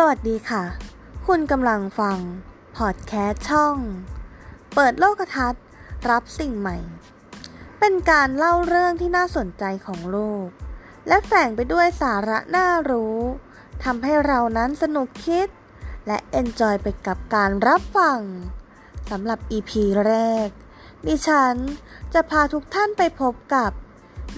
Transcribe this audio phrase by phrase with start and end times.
[0.00, 0.64] สวัสดีค่ะ
[1.26, 2.18] คุณกำลังฟัง
[2.76, 3.76] พอดแคสต์ช่อง
[4.74, 5.64] เปิดโลกทัศน์
[6.10, 6.78] รับสิ่งใหม่
[7.78, 10.46] เป็นการเล่าเรื่องที่น่าสนใจของโลก
[11.08, 13.18] และแฝงไปด้วยสาระน่ารู้
[13.84, 15.48] ทำให้เรานั้นสนุกคิด
[16.06, 18.20] และเอนจอยไปกับการรับฟัง
[19.10, 19.70] สำหรับ EP
[20.06, 20.14] แร
[20.46, 20.48] ก
[21.06, 21.56] ดิฉัน
[22.14, 23.70] จะพาทุกท่านไปพบกับ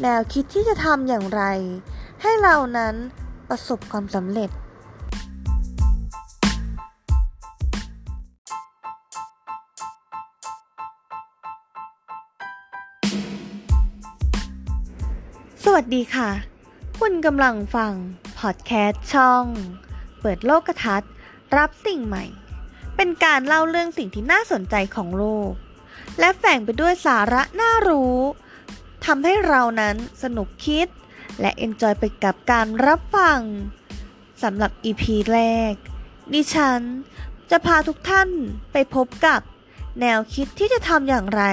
[0.03, 1.43] แนวคิดที่จะทำอย่างไร
[2.23, 2.95] ให้เรานั้น
[3.49, 4.51] ประสบความสำเร็จ
[15.65, 16.31] สวัสดีค่ะ
[17.01, 17.93] คุณกำลังฟัง
[18.39, 19.45] พอดแคสต์ช่อง
[20.21, 21.13] เปิดโลกทัศน์
[21.57, 22.25] รับสิ่งใหม่
[22.97, 25.53] เป็นการเล่าเรื่องสิ่งที่น่าสนใจของโลก
[26.19, 28.17] และแฝงไปด้วยสาระน่ารู้
[29.05, 30.87] ทำให้เรานั้นสนุกคิด
[31.41, 33.41] และเอนจอยไปกับการรับฟัง
[34.43, 35.41] สำหรับ EP แร
[35.73, 35.75] ก
[36.33, 36.81] ดิฉัน
[37.51, 38.29] จะพาทุกท่าน
[38.73, 39.41] ไปพบกับ
[40.01, 41.45] แนวคิดที่จะทำอย่างไร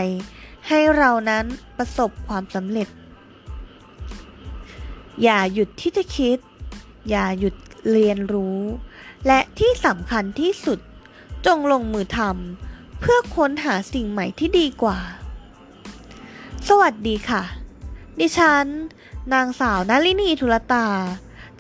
[0.68, 1.46] ให้เรานั้น
[1.78, 2.90] ประสบความสำเร็จ
[5.24, 6.38] อย่าหยุดที่จะคิด
[7.10, 7.56] อย่าหยุด
[7.92, 8.62] เรียนรู้
[9.28, 10.80] และที่สำคัญที่สุด
[11.46, 15.00] จงลงมือทำเพื่อค้นหาสิ่งใหม่ที่ดีกว่า
[16.68, 17.44] สวัสดีค่ะ
[18.20, 18.66] ดิฉัน
[19.34, 20.88] นางสาวนาลินีทุลตา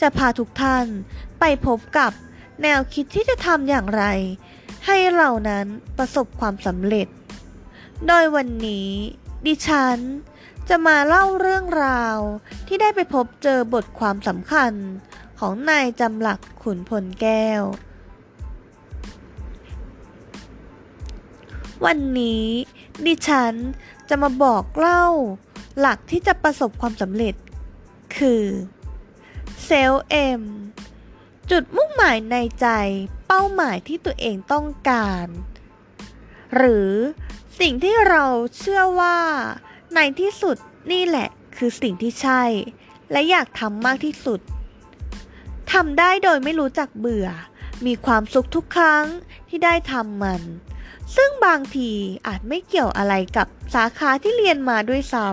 [0.01, 0.85] จะพาทุกท่าน
[1.39, 2.11] ไปพบกับ
[2.61, 4.03] แนวคิดที่จะทำอย่างไร
[4.85, 5.65] ให้เรานั้น
[5.97, 7.07] ประสบความสำเร็จ
[8.07, 8.89] โดยวันนี้
[9.45, 9.97] ดิฉัน
[10.69, 12.17] จะมาเล่าเรื่องราว
[12.67, 14.73] ที่ได้ไปพบเจอบทความสำคัญ
[15.39, 17.63] ของนายจำหลักขุนพลแก้ว
[21.85, 22.47] วันนี้
[23.05, 23.53] ดิฉัน
[24.09, 25.05] จะมาบอกเล่า
[25.79, 27.35] หลักที่จะประสบความสำเร็จ
[28.17, 28.43] คือ
[29.65, 30.41] เซลเอ็ม
[31.51, 32.67] จุดมุ่งหมายในใจ
[33.27, 35.27] เป้าหมายที่ตัวเองต้องการ
[36.55, 36.91] หรือ
[37.59, 38.25] สิ่งที่เรา
[38.57, 39.19] เชื่อว่า
[39.95, 40.57] ในที่สุด
[40.91, 42.43] นี่แหละคือสิ่งที่ใช่
[43.11, 44.39] และอยากทำมากที่สุด
[45.71, 47.27] ทำได้โดยไม่รู้จักเบื่อ
[47.85, 49.05] มีความสุขทุกครั้ง
[49.49, 50.41] ที่ได้ทำมัน
[51.15, 51.91] ซึ่งบางที
[52.27, 55.27] อาจไม่เกี่ยวอะไรกับสาขาที่เรียนมาด้วยซ้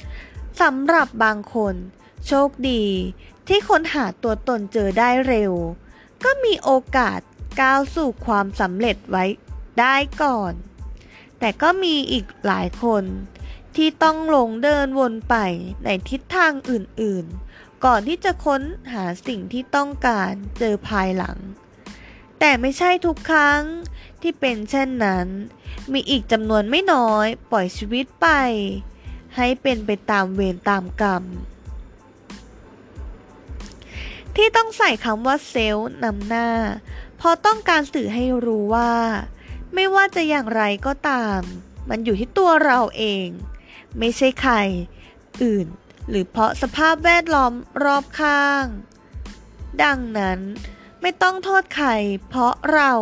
[0.00, 1.74] ำสำหรับบางคน
[2.26, 2.84] โชคดี
[3.48, 5.52] ที่ค้นหาตัวตนเจอได้เร็ว
[6.24, 7.20] ก็มีโอกาส
[7.60, 9.24] ก้าวสู่ความสำเร็จไว้
[9.80, 10.52] ได้ก่อน
[11.38, 13.04] แต่ก็มีอีกหลายคน
[13.76, 15.36] ที่ต้องลงเดินวนไป
[15.84, 21.38] ในทิศทางอื่นๆ ก่อนที่จะค้นหาสิ่งที่ต้องการเจอภายหลัง
[22.40, 23.62] แต่ไม่ใช่ทุกครั้ง
[24.22, 25.26] ที่เป็นเช่นนั้น
[25.92, 28.28] มีอีกจำนวนไม่น้อยปล่อยชีวิตไป
[29.36, 31.24] ให้เป็นไปตามเวรตามกรรม
[34.36, 36.48] ที่ต้องใส่คำว่าเซลล์นำหน้า
[37.16, 38.92] เพราะต้องการสื่อให้รู้ว่า
[39.74, 41.40] ไม่ว่าจะอย่างไรก็ตาม
[41.88, 43.26] มันอยู่ที่ตัวเราเอง
[43.98, 44.54] ไม่ใช่ใคร
[45.42, 45.66] อื่น
[46.08, 47.52] หรือเพราะสภาพแวดล้อม
[47.84, 48.64] รอบข้าง
[49.82, 50.40] ดังนั้น
[51.00, 51.88] ไม่ต้องโทษใคร
[52.28, 52.92] เพราะเรา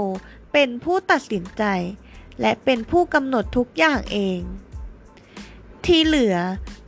[0.53, 1.65] เป็นผู้ตัดสินใจ
[2.41, 4.41] และเป็นผู้กำหนดทุกอย่างเอง
[5.85, 6.37] ที่เหลือ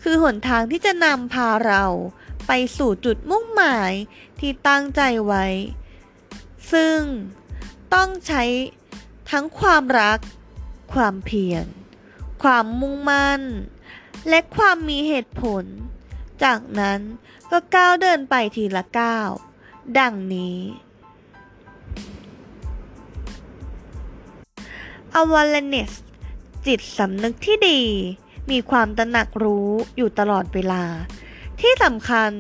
[0.03, 1.85] คือหนทางที่จะนำพาเรา
[2.47, 3.93] ไปสู่จุดมุ่งหมาย
[4.41, 5.47] ที่ตั้งใจไว้
[6.73, 6.99] ซึ่ง
[7.95, 8.43] ต้องใช้
[9.31, 10.19] ทั้งความรัก
[10.93, 11.67] ความเพียร
[12.43, 13.43] ความมุ่งมั่น
[14.29, 15.65] และความมีเหตุผล
[16.45, 17.01] จากนั้น
[17.51, 19.29] ก็ก้าวเดินไปทีละก้าว
[19.99, 20.59] ดังนี้
[25.21, 25.93] awareness
[26.67, 27.83] จิตสำนึกที่ดี
[28.51, 30.85] มีความตระหนักรู้อยู่ตลอดเวลา
[31.61, 32.31] ที่สำคัญ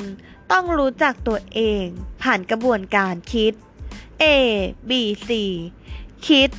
[0.52, 1.84] ต้องรู้จักตัวเอง
[2.22, 3.52] ผ่านกระบวนการคิด
[4.22, 4.24] A
[4.88, 4.92] B
[5.28, 5.30] C
[6.26, 6.50] คิด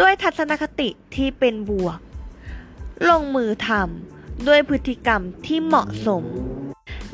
[0.00, 1.98] ด้วยทัศนคติที่เป็นบวก
[3.08, 4.15] ลงมือทำ
[4.46, 6.24] ด้วยพฤติกรรมที่เหมาะสม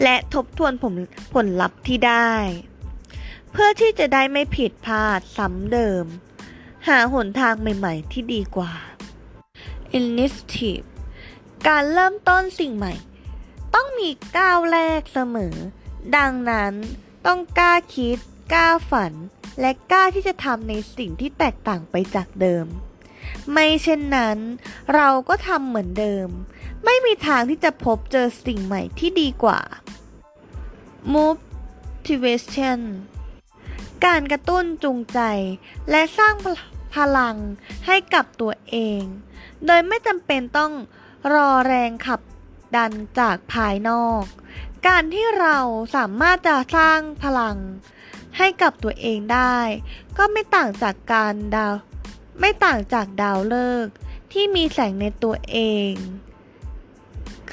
[0.02, 0.94] และทบทวนผล
[1.34, 2.32] ผลลัพธ์ที่ได้
[3.50, 6.04] เพื่อที่จะได้ไม่ผิดพลาดซ้ำเดิม
[6.88, 8.72] หาหนทางใหม่ๆที่ดีกว่า
[9.98, 10.86] Initiative
[11.66, 12.94] การเริ่มต้นสิ่งใหม่
[13.74, 15.56] ต้องมีก้าวแรกเสมอ
[16.16, 16.72] ดังนั้น
[17.26, 18.18] ต้องกล้าคิด
[18.52, 19.12] กล้าฝัน
[19.60, 22.66] และกล้าที่จะทำในสิ่งที่แตกต่างไปจากเดิม
[23.52, 24.38] ไม่เช่นนั้น
[24.94, 26.28] เราก็ทำเหมือนเดิม
[26.84, 29.60] ไม่มีทางที่จะพบเจอสิ่งใหม่ที่ดีกว่า
[31.14, 32.80] Motivation
[34.04, 35.20] การกระตุ้นจูงใจ
[35.90, 36.34] และสร้าง
[36.94, 37.36] พลัง
[37.86, 39.02] ให้กับตัวเอง
[39.66, 40.72] โดยไม่จำเป็นต้อง
[41.32, 42.20] รอแรงขับ
[42.76, 44.22] ดันจากภายนอก
[44.86, 45.58] การที่เรา
[45.96, 47.58] สามารถจะสร้างพลัง
[48.38, 49.58] ให้กับตัวเองได้
[50.16, 51.74] ก็ไม่ต่างจากการดาว
[52.40, 53.54] ไม่ต่างจากดาวฤ
[53.84, 53.94] กษ์
[54.32, 55.58] ที่มีแสงในตัวเอ
[55.90, 55.92] ง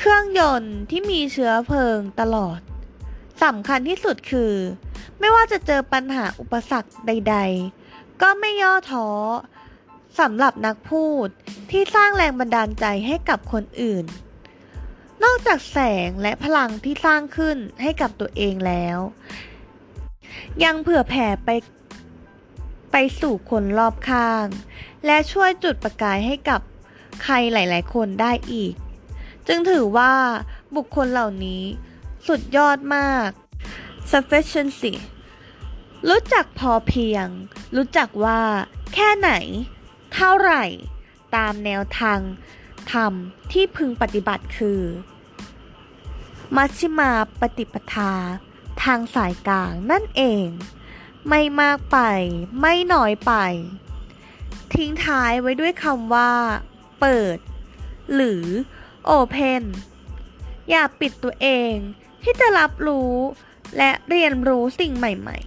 [0.02, 2.60] เครื่องยนต์ที่มีเชื้อเพลิงตลอด
[3.44, 4.54] สำคัญที่สุดคือ
[5.20, 7.36] ไม่ว่าจะเจอปัญหาอุปสรรคใด
[7.80, 9.10] ๆ ก็ไม่ย่อท้อ
[10.20, 11.28] สำหรับนักพูด
[11.72, 14.06] ที่สร้างแรงบันดาลใจให้กับคนอื่น
[15.24, 18.98] นอกจากแสงและพลังที่สร้างขึ้นให้กับตัวเองแล้ว
[20.64, 21.50] ยังเผื่อแผ่ไป
[22.92, 24.46] ไปสู่คนรอบข้าง
[25.06, 26.62] และช่วยจุดประกายให้กับ
[27.24, 28.76] ใครหลาย ๆ คนได้อีก
[29.52, 30.14] จึงถือว่า
[30.76, 31.64] บุคคลเหล่านี้
[32.28, 33.30] สุดยอดมาก
[34.12, 34.94] sufficiency
[36.10, 37.28] รู้จักพอเพียง
[37.76, 38.42] รู้จักว่า
[38.94, 39.32] แค่ไหน
[40.14, 40.64] เท่าไหร่
[41.36, 42.20] ตามแนวทาง
[42.92, 43.14] ธรรม
[43.52, 44.82] ที่พึงปฏิบัติคือ
[46.56, 47.12] มัชฌิมา
[47.42, 48.14] ปฏิปทา
[48.84, 50.48] ทางสายกลางนั่นเอง
[51.30, 51.98] ไม่มากไป
[52.62, 53.34] ไม่น้อยไป
[54.74, 56.32] ทิ้งท้ายไว้ด้วยคำว่า
[57.00, 57.38] เปิด
[58.16, 58.44] หรือ
[59.18, 59.64] open
[60.70, 61.74] อย่าปิดตัวเอง
[62.24, 63.14] ที่จะรับรู้
[63.78, 65.38] และเรียนรู้สิ่งใหม่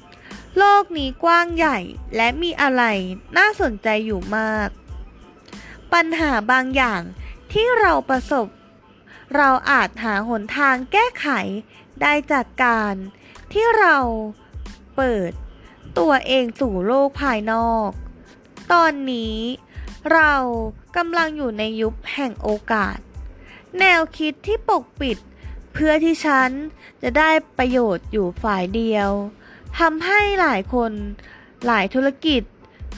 [0.00, 1.78] ๆ โลกนี้กว้างใหญ่
[2.16, 2.82] และมีอะไร
[3.38, 4.68] น่าสนใจอยู่มาก
[5.92, 7.02] ปัญหาบางอย่าง
[7.52, 8.46] ที่เราประสบ
[9.36, 11.28] เราอาจหาหนทางแก้ไข
[12.00, 12.94] ได้จากการ
[13.52, 13.96] ที่เรา
[14.96, 15.30] เปิด
[15.98, 17.88] ตัวเองสู่โลกภายนอก
[18.72, 19.38] ตอนนี้
[20.12, 20.32] เรา
[20.96, 22.98] กำลังอยู่ในยุคแห่งโอกาส
[23.78, 25.18] แนวคิดที่ปกปิด
[25.72, 26.50] เพื่อที่ฉัน
[27.02, 29.10] จะได้ประโยชน์อยู่ฝ่ายเดียว
[29.78, 30.92] ทำให้หลายคน
[31.66, 32.42] หลายธุรกิจ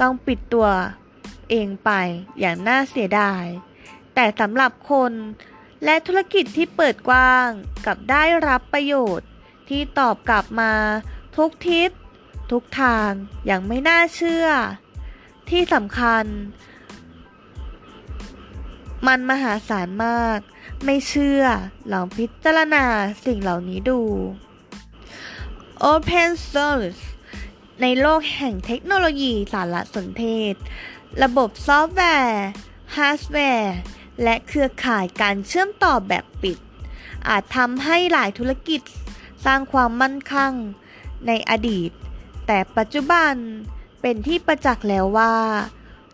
[0.01, 0.69] ต้องปิดตัว
[1.51, 1.91] เองไป
[2.41, 3.45] อย่างน่าเสียดาย
[4.15, 5.13] แต่สำหรับคน
[5.85, 7.49] และธุรกิจที่เปิดกว้าง
[7.87, 9.29] กับได้รับประโยชน์
[9.69, 10.73] ที่ตอบกลับมา
[11.37, 11.91] ทุกทิศ
[12.53, 13.11] ทุกทาง
[13.47, 14.47] อย่างไม่น่าเชื่อ
[15.51, 16.25] ที่สำคัญ
[19.07, 20.39] มันมหาศาลมาก
[20.85, 21.43] ไม่เชื่อ
[21.93, 22.87] ลองพิจารณา
[23.25, 24.01] สิ่งเหล่านี้ดู
[25.93, 27.03] Open Source
[27.83, 30.55] ในโลกแห่งเทคโนโลยีสารสนเทศ
[31.23, 32.45] ระบบซอฟต์แวร์
[32.97, 33.77] ฮาร์ดแวร์
[34.23, 36.59] และเครือข่ายการเชื่อมต่อแบบปิด
[37.29, 38.83] อาจทำให้หลายธุรกิจ
[39.45, 40.53] สร้างความมั่นคง
[41.27, 41.91] ในอดีต
[42.47, 43.33] แต่ปัจจุบัน
[44.01, 45.35] เป็นที่ประจักษ์แล้วว่า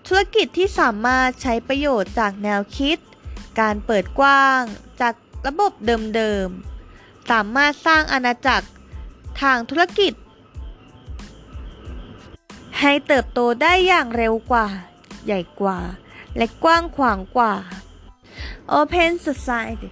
[0.07, 2.99] ธุรกิจที่สามารถใช้ประโยชน์จากแนวคิด
[3.61, 4.61] การเปิดกว้าง
[5.01, 5.15] จาก
[5.47, 8.69] ระบบเดิมๆ สามารถสร้างอาณาจักร
[9.41, 10.13] ทางธุรกิจ
[12.79, 14.69] ให้เติบโตได้อย่างเร็วกว่า
[15.27, 15.79] ใหญ่กว่า
[16.37, 17.55] และกว้างขวางกว่า
[18.79, 19.91] Open Society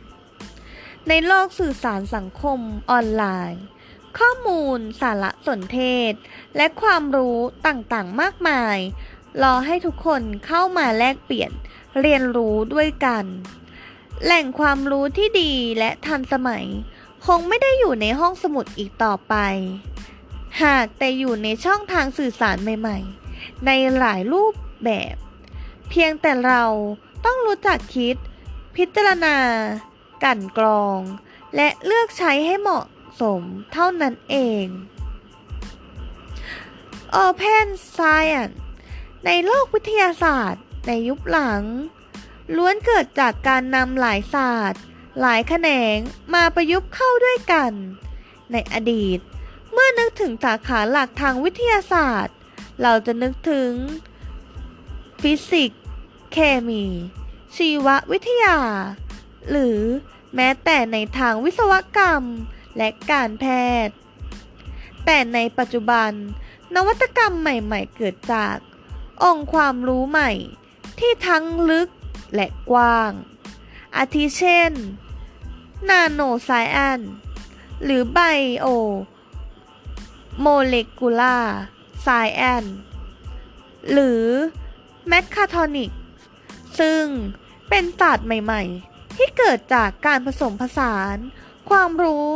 [1.09, 2.59] ในโลกสื่อสารสังคม
[2.91, 3.63] ออนไลน์
[4.19, 5.81] ข้อมูลสารสนเท
[6.11, 6.13] ศ
[6.57, 8.79] และความรู้ต่างๆ มากมาย
[9.43, 11.51] รอให้ทุกคนเข้ามาแลกเปลี่ยน
[12.01, 13.25] เรียนรู้ด้วยกัน
[14.25, 16.67] แหล่งความรู้ที่ดีและทันสมัย
[17.27, 19.35] คงไม่ได้อยู่ในห้องสมุดอีกต่อไป
[20.63, 22.99] หากแต่อยู่ในช่องทางสื่อสารใหม่
[23.33, 24.55] ๆ ในหลายรูป
[24.85, 25.15] แบบ
[25.91, 26.65] เพียงแต่เรา
[27.25, 28.17] ต้องรู้จักคิด
[28.77, 29.37] พิจารณา
[30.25, 30.99] กั่นกรอง
[31.57, 32.87] และเลือกใช้ให้เหมาะ
[33.21, 34.67] สมเท่านั้นเอง
[37.25, 38.57] Open Science
[39.27, 41.63] ในโลกวิทยาศาสตร์ ในยุคหลัง
[42.57, 44.83] ล้วนเกิดจากการนำหลายศาสตร์
[45.21, 45.97] หลายแขนง
[46.35, 47.73] มาประยุกต์เข้าด้วยกัน
[48.53, 49.19] ในอดีต
[49.73, 52.37] เมื่อนึกถึงสาขาหลักทางวิทยาศาสตร์
[52.83, 53.73] เราจะนึกถึง
[55.21, 55.83] ฟิสิกส์
[56.33, 56.85] เคมี
[57.57, 58.59] ชีววิทยา
[59.51, 59.79] หรือ
[60.35, 62.23] แม้แต่ในทางวิศวกรรม
[62.77, 63.45] และการแพ
[63.87, 63.95] ทย์
[65.05, 66.11] แต่ในปัจจุบัน
[66.75, 68.57] นวัตกรรมใหม่ ๆ เกิดจาก
[69.25, 70.31] องค์ความรู้ใหม่
[70.99, 71.89] ที่ทั้งลึก
[72.35, 73.13] และกว้าง
[73.97, 74.73] อาทิเช่น
[75.89, 77.01] นาโนไซแอน
[77.85, 78.19] หรือไบ
[78.61, 78.67] โอ
[80.41, 81.39] โมเลกุลา
[82.03, 82.65] ไซแอน
[83.91, 84.25] หรือ
[85.09, 85.93] แมคคาทอนิก
[86.81, 87.05] ซึ่ง
[87.69, 91.17] เป็นศาสตร์ใหม่ๆ ที่เกิดจากการผสมผสาน
[91.71, 92.31] ความรู้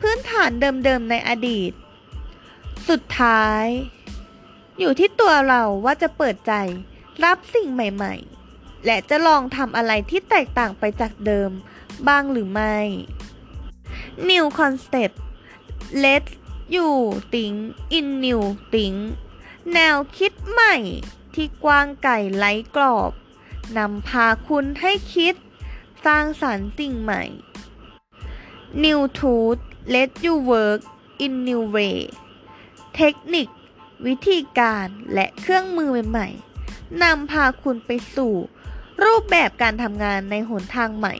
[0.00, 1.72] พื้นฐานเดิมๆในอดีต
[2.88, 3.64] สุดท้าย
[4.78, 6.52] อยู่ที่ตัวเราว่าจะเปิดใจ
[7.24, 8.14] รับสิ่งใหม่
[8.50, 11.50] ๆ และจะลองทำอะไรที่แตกต่างไปจากเดิม
[12.08, 12.76] บ้างหรือไม่
[14.30, 15.14] New Concept
[16.04, 16.24] Let
[16.74, 16.88] you
[17.32, 17.56] think
[17.96, 18.98] in new think
[19.74, 20.76] แนวคิดใหม่
[21.34, 23.12] ที่กว้างไก่ไร้กรอบ
[23.76, 25.34] นำพาคุณให้คิด
[26.04, 27.22] สร้างสรรค์สิ่งใหม่
[28.84, 29.62] New Tooth
[29.94, 30.80] Let you work
[31.24, 31.98] in new way
[32.94, 33.48] เทคนิค
[34.06, 38.34] วิธีการและเครื่องมือใหม่ๆนำพาคุณไปสู่
[39.04, 41.14] รูปแบบการทำงานในหนทางใหม่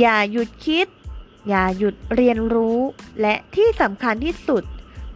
[0.00, 0.86] อย่าหยุดคิด
[1.48, 2.78] อย่าหยุดเรียนรู้
[3.20, 4.64] และที่สำคัญที่สุด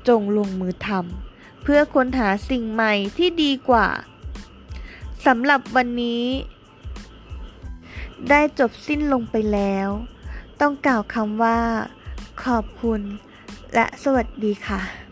[0.08, 3.88] จงลงมือทำเพื่อค้นหาสิ่งใหม่ที่ดีกว่า
[5.26, 6.24] สำหรับวันนี้
[8.30, 9.88] ได้จบสิ้นลงไปแล้ว
[10.60, 11.58] ต้องกล่าวคำว่า
[12.44, 13.00] ขอบคุณ
[13.74, 15.05] และสวัสดีค่ะ